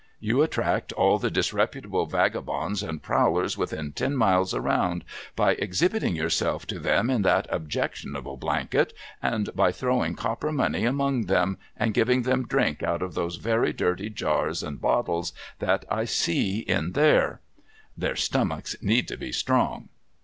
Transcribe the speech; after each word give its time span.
You 0.19 0.41
attract 0.41 0.91
all 0.93 1.19
the 1.19 1.29
disreputable 1.29 2.07
vagabonds 2.07 2.81
and 2.81 3.03
prowlers 3.03 3.55
within 3.55 3.91
ten 3.91 4.15
miles 4.15 4.51
around, 4.51 5.03
by 5.35 5.51
exhibiting 5.53 6.15
yourself 6.15 6.65
to 6.73 6.79
them 6.79 7.11
in 7.11 7.21
that 7.21 7.45
objectionable 7.51 8.35
blanket, 8.35 8.93
and 9.21 9.55
by 9.55 9.71
throwing 9.71 10.15
copper 10.15 10.51
money 10.51 10.85
among 10.85 11.25
them, 11.27 11.59
and 11.77 11.93
giving 11.93 12.23
them 12.23 12.47
drink 12.47 12.81
out 12.81 13.03
of 13.03 13.13
those 13.13 13.35
very 13.35 13.73
dirty 13.73 14.09
jars 14.09 14.63
and 14.63 14.81
bottles 14.81 15.33
that 15.59 15.85
I 15.87 16.05
see 16.05 16.61
in 16.61 16.93
there 16.93 17.39
(their 17.95 18.15
stomachs 18.15 18.75
need 18.81 19.15
be 19.19 19.31
strong 19.31 19.89